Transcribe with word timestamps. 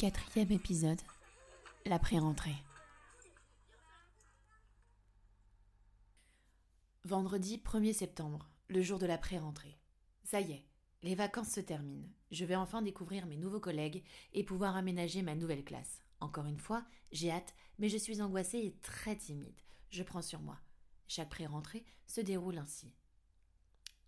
Quatrième 0.00 0.50
épisode, 0.52 1.02
la 1.84 1.98
pré-rentrée. 1.98 2.56
Vendredi 7.04 7.58
1er 7.62 7.92
septembre, 7.92 8.48
le 8.68 8.80
jour 8.80 8.98
de 8.98 9.04
la 9.04 9.18
pré-rentrée. 9.18 9.78
Ça 10.24 10.40
y 10.40 10.52
est, 10.52 10.64
les 11.02 11.14
vacances 11.14 11.50
se 11.50 11.60
terminent. 11.60 12.08
Je 12.30 12.46
vais 12.46 12.56
enfin 12.56 12.80
découvrir 12.80 13.26
mes 13.26 13.36
nouveaux 13.36 13.60
collègues 13.60 14.02
et 14.32 14.42
pouvoir 14.42 14.74
aménager 14.74 15.20
ma 15.20 15.34
nouvelle 15.34 15.64
classe. 15.64 16.00
Encore 16.20 16.46
une 16.46 16.60
fois, 16.60 16.86
j'ai 17.12 17.30
hâte, 17.30 17.54
mais 17.78 17.90
je 17.90 17.98
suis 17.98 18.22
angoissée 18.22 18.60
et 18.60 18.76
très 18.80 19.16
timide. 19.16 19.60
Je 19.90 20.02
prends 20.02 20.22
sur 20.22 20.40
moi. 20.40 20.58
Chaque 21.08 21.28
pré-rentrée 21.28 21.84
se 22.06 22.22
déroule 22.22 22.56
ainsi. 22.56 22.90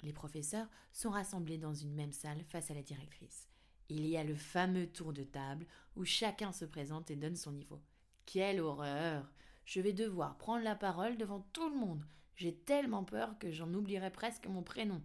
Les 0.01 0.15
professeurs 0.15 0.71
sont 0.95 1.11
rassemblés 1.11 1.59
dans 1.59 1.75
une 1.75 1.93
même 1.93 2.15
salle 2.15 2.43
face 2.49 2.71
à 2.71 2.75
la 2.75 2.83
directrice. 2.83 3.52
Il 3.89 4.07
y 4.07 4.17
a 4.17 4.25
le 4.25 4.35
fameux 4.35 4.87
tour 4.87 5.13
de 5.13 5.25
table 5.25 5.67
où 5.97 6.05
chacun 6.05 6.53
se 6.53 6.65
présente 6.65 7.11
et 7.11 7.17
donne 7.17 7.37
son 7.37 7.53
niveau. 7.53 7.81
Quelle 8.27 8.61
horreur 8.61 9.31
Je 9.65 9.81
vais 9.81 9.93
devoir 9.93 10.39
prendre 10.39 10.65
la 10.65 10.75
parole 10.75 11.17
devant 11.17 11.41
tout 11.53 11.69
le 11.69 11.77
monde. 11.77 12.05
J'ai 12.37 12.55
tellement 12.55 13.05
peur 13.05 13.39
que 13.39 13.51
j'en 13.51 13.73
oublierai 13.73 14.11
presque 14.11 14.47
mon 14.47 14.63
prénom. 14.63 15.03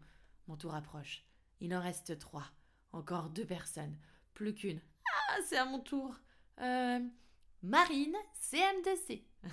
Mon 0.47 0.55
tour 0.55 0.75
approche. 0.75 1.25
Il 1.59 1.75
en 1.75 1.81
reste 1.81 2.17
trois. 2.19 2.45
Encore 2.93 3.29
deux 3.29 3.45
personnes. 3.45 3.97
Plus 4.33 4.53
qu'une. 4.53 4.81
Ah, 5.05 5.37
c'est 5.45 5.57
à 5.57 5.65
mon 5.65 5.79
tour. 5.79 6.15
Euh, 6.59 6.99
Marine, 7.63 8.15
CM2C. 8.39 9.23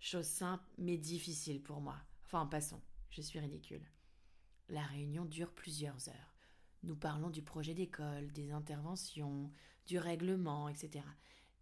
Chose 0.00 0.26
simple 0.26 0.64
mais 0.78 0.98
difficile 0.98 1.62
pour 1.62 1.80
moi. 1.80 1.96
Enfin, 2.26 2.46
passons. 2.46 2.80
Je 3.10 3.22
suis 3.22 3.40
ridicule. 3.40 3.84
La 4.68 4.82
réunion 4.82 5.24
dure 5.24 5.52
plusieurs 5.52 6.08
heures. 6.08 6.34
Nous 6.82 6.96
parlons 6.96 7.30
du 7.30 7.42
projet 7.42 7.74
d'école, 7.74 8.32
des 8.32 8.52
interventions, 8.52 9.50
du 9.86 9.98
règlement, 9.98 10.68
etc. 10.68 11.04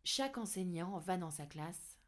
Chaque 0.05 0.39
enseignant 0.39 0.99
va 0.99 1.17
dans 1.17 1.31
sa 1.31 1.47
classe 1.47 1.99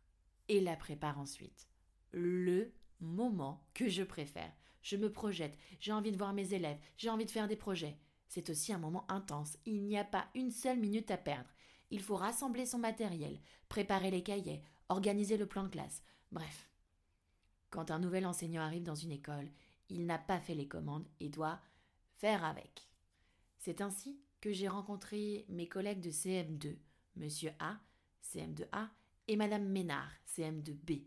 et 0.48 0.60
la 0.60 0.76
prépare 0.76 1.18
ensuite. 1.18 1.68
Le 2.12 2.72
moment 3.00 3.66
que 3.74 3.88
je 3.88 4.02
préfère. 4.02 4.52
Je 4.82 4.96
me 4.96 5.12
projette, 5.12 5.58
j'ai 5.78 5.92
envie 5.92 6.12
de 6.12 6.16
voir 6.16 6.32
mes 6.32 6.54
élèves, 6.54 6.78
j'ai 6.96 7.10
envie 7.10 7.26
de 7.26 7.30
faire 7.30 7.48
des 7.48 7.56
projets. 7.56 7.98
C'est 8.28 8.48
aussi 8.48 8.72
un 8.72 8.78
moment 8.78 9.10
intense, 9.10 9.58
il 9.66 9.84
n'y 9.84 9.98
a 9.98 10.04
pas 10.04 10.28
une 10.34 10.52
seule 10.52 10.78
minute 10.78 11.10
à 11.10 11.18
perdre. 11.18 11.50
Il 11.90 12.00
faut 12.00 12.16
rassembler 12.16 12.64
son 12.64 12.78
matériel, 12.78 13.40
préparer 13.68 14.10
les 14.10 14.22
cahiers, 14.22 14.62
organiser 14.88 15.36
le 15.36 15.46
plan 15.46 15.64
de 15.64 15.68
classe, 15.68 16.02
bref. 16.30 16.70
Quand 17.70 17.90
un 17.90 17.98
nouvel 17.98 18.26
enseignant 18.26 18.62
arrive 18.62 18.84
dans 18.84 18.94
une 18.94 19.12
école, 19.12 19.50
il 19.88 20.06
n'a 20.06 20.18
pas 20.18 20.40
fait 20.40 20.54
les 20.54 20.68
commandes 20.68 21.06
et 21.18 21.28
doit 21.28 21.60
faire 22.16 22.44
avec. 22.44 22.89
C'est 23.60 23.82
ainsi 23.82 24.18
que 24.40 24.52
j'ai 24.52 24.68
rencontré 24.68 25.44
mes 25.50 25.68
collègues 25.68 26.00
de 26.00 26.10
CM2, 26.10 26.78
Monsieur 27.16 27.52
A, 27.58 27.78
CM2A, 28.24 28.88
et 29.28 29.36
Madame 29.36 29.68
Ménard, 29.68 30.10
CM2B. 30.26 31.04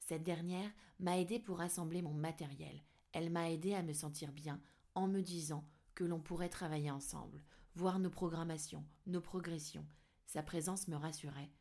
Cette 0.00 0.22
dernière 0.22 0.70
m'a 0.98 1.18
aidé 1.18 1.38
pour 1.38 1.58
rassembler 1.58 2.00
mon 2.00 2.14
matériel. 2.14 2.82
Elle 3.12 3.28
m'a 3.30 3.50
aidé 3.50 3.74
à 3.74 3.82
me 3.82 3.92
sentir 3.92 4.32
bien 4.32 4.62
en 4.94 5.06
me 5.06 5.20
disant 5.20 5.68
que 5.94 6.04
l'on 6.04 6.20
pourrait 6.20 6.48
travailler 6.48 6.90
ensemble, 6.90 7.42
voir 7.74 7.98
nos 7.98 8.10
programmations, 8.10 8.86
nos 9.06 9.20
progressions. 9.20 9.86
Sa 10.24 10.42
présence 10.42 10.88
me 10.88 10.96
rassurait, 10.96 11.52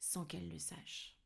sans 0.00 0.24
qu'elle 0.24 0.50
le 0.50 0.58
sache. 0.58 1.16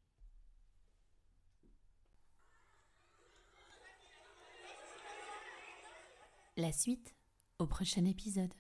La 6.58 6.72
suite 6.72 7.15
au 7.58 7.66
prochain 7.66 8.04
épisode. 8.04 8.52